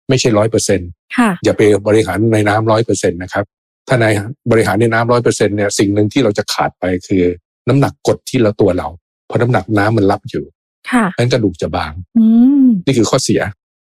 [0.08, 0.80] ไม่ใช่ร้อยเปอร์เซ็น
[1.16, 3.44] ค่ะอย่าไปบริหารในน้ำร้อยเปอร์เซ็นนะครับ
[3.88, 4.06] ถ้าใน
[4.50, 7.24] บริหารในน้ำร้อยเปอร์เซ็นเนี่ยสิ่งหนึ่งที่เราจะขาดไปคือ
[7.68, 8.88] น้ำหนักกดที่เราตัวเรา
[9.26, 10.44] เพราะน้ำหนักน้ำมันรับอยู่
[10.90, 12.24] ค่ะนั้นกระดูกจะบางอื
[12.64, 13.40] มนี่คือข้อเสีย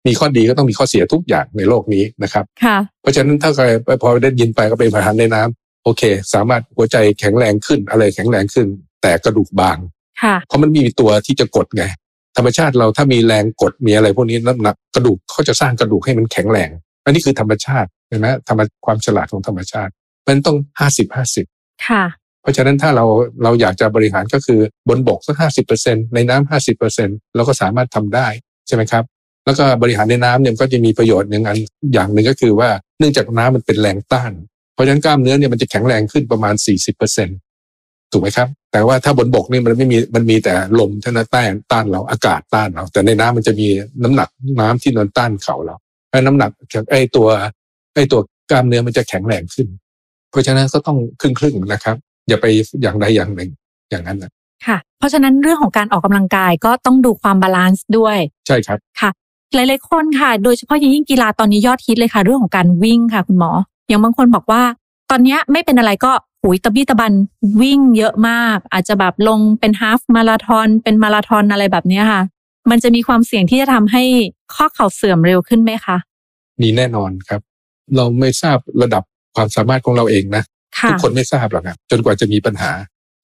[0.06, 3.64] มีข้อดีก็ต้องมีข้อเสียทุกอย่างในโลกนี้นะครับ ค่ะ เพราะฉะนั้นถ้าใคร
[4.02, 6.02] พอได้ยินไปก็ไปบริหารในน้ำ โอเค
[6.34, 8.66] สามารถหัวใจแข็งแรงขึ้นอะไรแข็งแรงขึ้น
[9.02, 9.78] แต่กระดูกบาง
[10.22, 11.84] ค่ะเพราะมันมีตัวที่จะกดไง
[12.36, 16.70] ธรรมชาติเราถ้ามีแรงกดมีอะไรพวกนี้น้ำหนักกระดูกเขาจะสร้างกระดูกให้มันแข็งแรง
[17.04, 19.92] อันนี้คือธรรมชาติเห็นไหมธรรมความฉลาดของธรรมชาติ
[20.28, 21.46] มันต้องห้าสิบห้าสิบ
[21.88, 22.04] ค่ะ
[22.42, 23.04] เพราะฉะนั้นถ้าเรา
[23.42, 28.28] เราอยากจะบริหารก็คือบนบกสักห้าสิบเปอร์เซ็นในน้ำห้าสิบเปอร์เซ็นเราก็สามารถทำได้
[28.66, 29.04] ใช่ไหมครับ
[29.44, 31.58] แล้วก็บริหารในน้ำเนี่ยมันก็จะมีประโยชน์อย่างนั้น
[31.92, 34.49] อย่างหนึ่งก็คือว่าเนื่องจากน้ำมันเป็นแรงต้านเพ
[34.80, 37.28] ราะฉะนั้นกล้ามเนื้อเนี่ยมันจะแข็งแรงขึ้นประมาณสี่สิบเปอร์เซ็น
[38.12, 43.68] ถูกไหมครับ แต่ว่าถ้าบนบกนี่มันไม่มีมันมีแต่ลมเท่านั้นต้านต้านเราอากาศต้านเรา แต่ในน้ำมันจะมี
[44.02, 44.28] น้ำหนัก
[44.60, 45.76] น้ำที่นอนต้านเข่าเรา
[46.10, 47.28] ไอ้น้ำหนักจากไอ้ตัว
[47.94, 49.66] ไอ้ตัวกล้ามเนื้อมันจะแข็งแรงขึ้น
[50.30, 51.96] เพราะฉะนั้นก็ต้องครึ่งครึ่งๆนะครับ
[52.28, 52.46] อย่าไป
[52.82, 53.50] อย่างใดอย่างหนึ่ง
[53.90, 54.30] อย่างนั้นนะ
[54.66, 58.78] ค่ะ เพราะฉะนั้นเรื่องของการออกกำลังกายก็ต้องดูความ balance ด้วย ใช่ครับ
[59.54, 63.50] หลายๆคนค่ะ โดยเฉพาะอย่างยิ่งกีฬาตอนนี้ยอดฮิตเลยค่ะ เรื่องของการวิ่งค่ะ คุณหมอ
[63.90, 64.62] อย่างบางคนบอกว่า
[65.10, 67.12] ตอนเนี้ยไม่เป็นอะไรก็หูยตะบี้ตะบัน
[67.60, 72.22] วิ่งเยอะมาก อาจจะแบบลงเป็น half marathon เป็นมาราธอนอะไรแบบเนี้ยค่ะ
[72.70, 74.02] มันจะมีความเสี่ยงที่จะทำให้
[74.54, 75.96] ข้อเข่าเสื่อมเร็วขึ้นไหมคะ
[76.62, 77.40] มีแน่นอนครับ
[77.96, 79.02] เราไม่ทราบระดับ
[79.36, 80.42] ความสามารถของเราเองนะ
[80.78, 82.70] ค่ะทุกคนไม่ทราบหรอกครับจนกว่าจะมีปัญหา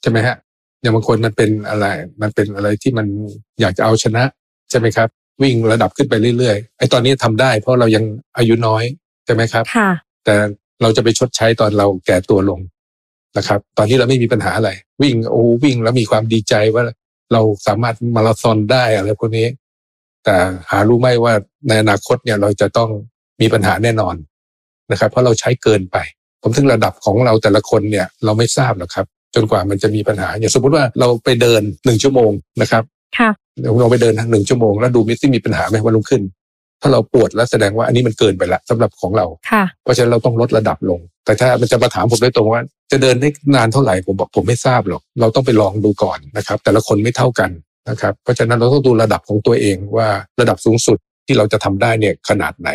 [0.02, 0.36] ใช่ไหมฮะ
[0.80, 1.86] อย่างบางคนมันเป็นอะไร
[2.22, 3.06] มันเป็นอะไรที่มัน
[3.60, 4.22] อยากจะเอาชนะ
[4.70, 5.08] ใช่ไหมครับ
[5.42, 8.04] วิ่งระดับขึ้นไปเรื่อยๆไอ้ตอนนี้ทำได้ เพราะเรายัง
[8.36, 8.84] อายุน้อย
[9.24, 9.90] ใช่ไหมครับค่ะ
[10.26, 10.36] แต่
[10.82, 12.60] เราจะไปชดใช้ตอนเราแก่ตัวลง
[13.38, 14.70] นะครับ ตอนนี้เราไม่มีปัญหาอะไร
[15.02, 16.84] วิ่งโอ้วิ่งแล้วมีความดีใจว่า
[17.32, 19.46] เราสามารถมาราธอนได้อะไรพวกนี้
[20.24, 20.36] แต่
[20.70, 21.32] หารู้ไหมว่า
[21.68, 22.90] ในอนาคตเนี่ยเราจะต้อง
[23.40, 24.14] มีปัญหาแน่นอน
[24.90, 25.96] นะครับ เพราะเราใช้เกินไป
[26.42, 32.82] ผมถึงระดับของเราแต่ละคนเนี่ยเราไม่ทราบหรอกครับ จนกว่ามันจะมีปัญหา อย่างสมมติว่าเราไปเดินหนึ่งชั่วโมงนะครับ
[33.18, 33.30] ค่ะ
[33.80, 36.22] เราไปเดินหนึ่งชั่วโมงแล้วดูมิสซี่มีปัญหาไหมวันรุ่งขึ้น
[36.82, 42.62] ถ้าเราปวดแล้วแสดงว่าอันนี้มันเกินไปละสำหรับของเราค่ะเพราะฉะนั้นเราต้องลดระดับลง แต่ถ้ามันจะมาถามผมโดยตรงว่า
[42.92, 47.50] จะเดินได้นานเท่าไหร่ผมบอกผมไม่ทราบหรอก เราต้องไปลองดูก่อนนะครับ แต่ละคนไม่เท่ากัน
[47.90, 50.08] นะครับ เพราะฉะนั้นเราต้องดูระดับของตัวเองว่า
[50.40, 52.68] ระดับสูงสุดที่เราจะทำได้เนี่ยขนาดไหน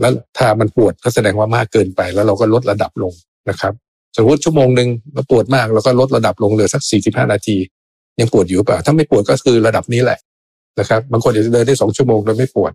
[0.00, 3.12] แล้วถ้ามันปวดก็แสดงว่ามากเกินไป แล้วเราก็ลดระดับลง
[3.50, 3.72] นะครับ
[4.16, 7.56] สมมติชั่วโมงหนึ่งเราปวดมากเราก็ลดระดับลงเหลือสักสี่สิบห้านาที
[8.20, 10.18] ยังปวดอยู่หรือเปล่าถ้าไม่ปวดก็คือระดับนี้แหละ
[10.78, 12.72] นะครับบางคนอาจจะเดินได้สองชั่วโมงโดยไม่ปวด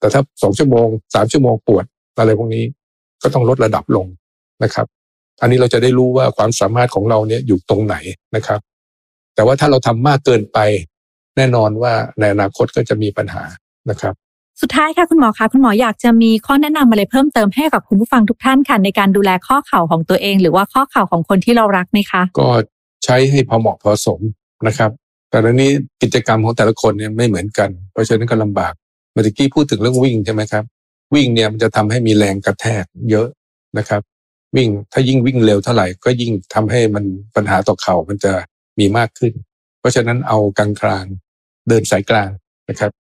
[0.00, 1.84] แต่ถ้าสองชั่วโมงสามชั่วโมงปวด
[2.18, 2.64] อะไรพวกนี้
[3.22, 4.06] ก็ต้องลดระดับลง
[4.64, 4.86] นะครับ
[5.40, 7.96] อันนี้เราจะได้รู้ว่าความสามารถของเราเนี่ยอยู่ตรงไหน
[8.36, 8.60] นะครับ
[9.34, 10.58] แต่ว่าถ้าเราทำมากเกินไป
[11.36, 13.42] แน่นอนว่าในอนาคตก็จะมีปัญหา
[13.90, 14.14] นะครับ
[14.60, 22.50] สุดท้ายค่ะคุณหมอคะคุณหมออยากจะมีข้อแนะนำอะไรเพิ่มเติมให้กับคุณผู้ฟังทุกท่านค่ะในการดูแลข้อเข่าของตัวเอง หรือว่าข้อเข่าของคนที่เรารักไหมคะ ก็
[23.04, 24.20] ใช้ให้พอเหมาะพอสม
[24.66, 24.90] นะครับ
[25.30, 25.70] แต่ตอนนี้
[26.02, 28.72] กิจกรรมของแต่ละคนเนี่ยไม่เหมือนกัน เพราะฉะนั้นก็ลำบาก
[29.12, 30.64] เมื่อกี้พูดถึงเรื่องวิ่งใช่ไหมครับ
[31.14, 33.28] วิ่งเนี่ยมันจะทำให้มีแรงกระแทกเยอะ
[33.78, 34.02] นะครับ
[34.56, 37.04] วิ่งถ้ายิ่งวิ่งเร็วเท่าไหร่ ก็ยิ่งทำให้มัน
[37.36, 38.32] ปัญหาต่อเข่ามันจะ
[38.78, 39.32] มีมากขึ้น
[39.80, 41.06] เพราะฉะนั้นเอากลางกลาง
[41.68, 42.30] เดินสายกลาง
[42.70, 42.92] นะครับ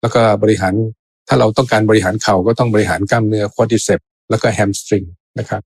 [0.00, 0.74] แล้วก็บริหาร
[1.28, 4.00] ถ้าเราต้องการบริหารเข่าก็ต้องบริหารกล้ามเนื้อควอดิเซป
[4.30, 5.02] แล้วก็แฮมสตริง
[5.38, 5.62] นะครับ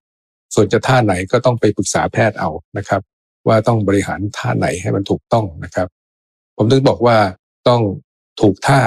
[0.54, 3.02] ส่วนจะท่าไหนก็ต้องไปปรึกษาแพทย์เอานะครับ
[3.48, 5.88] ว่าต้องบริหารท่าไหนให้มันถูกต้องนะครับ
[6.56, 7.16] ผมถึงบอกว่า
[7.68, 7.82] ต้อง
[8.40, 8.80] ถูกท่า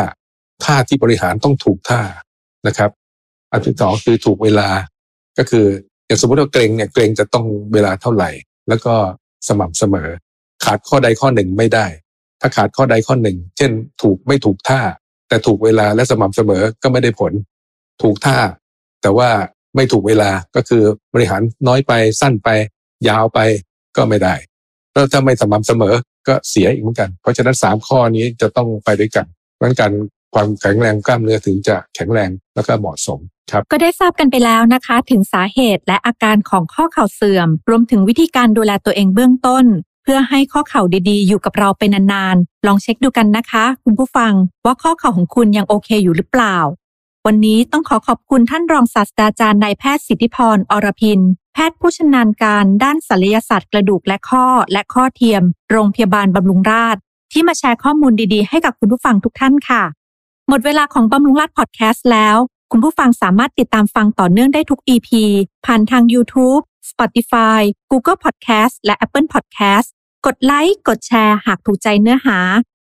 [0.65, 2.01] ท่าที่บริหารต้องถูกท่า
[2.67, 2.91] นะครับ
[3.51, 4.69] อันที่สองคือถูกเวลา
[5.37, 5.65] ก็คือ
[6.05, 8.29] อย่างสมมติว่าเกรงเนี่ยเกรงจะต้องเวลาเท่าไหร่
[8.69, 8.93] แล้วก็
[9.47, 10.09] สม่ำเสมอ
[10.63, 11.85] ขาดข้อใดข้อหนึ่งไม่ได้
[12.41, 13.71] ถ้าขาดข้อใดข้อหนึ่ง เช่น
[14.01, 14.81] ถูกไม่ถูกท่า
[15.27, 17.33] แต่ถูกเวลาและสม่ำเสมอก็ไม่ได้ผล
[18.01, 18.37] ถูกท่า
[19.01, 19.29] แต่ว่า
[19.75, 22.49] ไม่ถูกเวลาก็คือบริหารน้อยไปสั้นไป
[23.07, 23.39] ยาวไป
[23.97, 24.35] ก็ไม่ได้
[24.93, 25.93] แล้วถ้าไม่สม่ำเสมอ
[26.27, 29.91] ก็เสียอีกเหมือนกัน เพราะฉะนั้นสามข้อนี้จะต้องไปด้วยกันเพราะฉะนั้นการ
[30.33, 33.19] ความแข็งแรงกล้ามเนื้อถึงจะแข็งแรงแล้วก็เหมาะสม
[33.51, 39.65] ครับก็ได้ทราบกันไปแล้วนะคะ ถึงสาเหตุและอาการของข้อเข่าเสื่อม รวมถึงวิธีการดูแลตัวเองเบื้องต้น
[40.03, 44.33] เพื่อให้ข้อเข่าดีๆ อยู่กับเราไปนานๆ ลองเช็คดูกันนะคะ คุณผู้ฟัง
[44.65, 46.57] ว่าข้อเข่าของคุณยังโอเคอยู่หรือเปล่า
[47.25, 51.19] วันนี้ต้องขอขอบคุณท่านรองศาสตราจารย์นายแพทย์สิทธิพรอรพิน
[51.53, 59.83] แพทย์ผู้ชำนาญการด้านศัลยศาสตร์กระดูกและข้อและข้อเทียม โรงพยาบาลบำรุงราษฎร์ที่มาแชร์ข้อมูลดีๆ ให้กับคุณผู้ฟังทุกท่านค่ะ
[60.53, 62.37] หมดเวลาของบำรุงราษฎร์พอดแคสต์แล้ว
[62.71, 65.09] คุณผู้ฟังสามารถติดตามฟังต่อเนื่องได้ทุก EP
[65.65, 67.61] ผ่านทาง YouTube Spotify
[67.91, 69.87] Google Podcast และ Apple Podcast
[70.25, 72.37] กดไลค์กดแชร์หากถูกใจเนื้อหา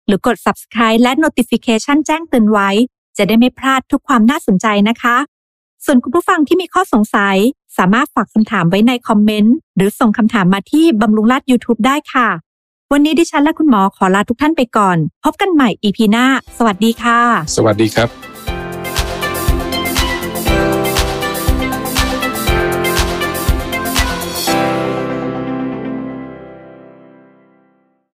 [0.07, 2.69] หรือกด Subscribe และ Notification แจ้งเตือนไว้
[3.17, 5.17] จะได้ไม่พลาดทุกความน่าสนใจนะคะ
[5.85, 7.37] ส่วนคุณผู้ฟังที่มีข้อสงสัย
[7.77, 12.29] สามารถฝากคำถามไว้ในคอมเมนต์หรือส่งคำถามมาที่บำรุงราษฎร์ YouTube ได้ค่ะ
[12.93, 16.25] วันนี้ดิฉันและคุณหมอขอลาทุกท่านไปก่อน พบกันใหม่ EP หน้า
[16.57, 17.19] สวัสดีค่ะ
[17.55, 18.30] สวัสดีครับ